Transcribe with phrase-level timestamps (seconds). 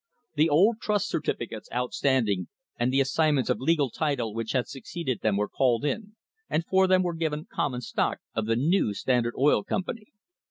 [0.33, 5.37] The old trust certificates outstanding and the assignments of legal title which had succeeded them
[5.37, 6.15] were called in,
[6.49, 10.07] and for them were given common stock of the new Standard Oil Company.